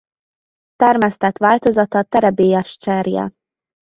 [0.75, 3.33] Termesztett változata terebélyes cserje.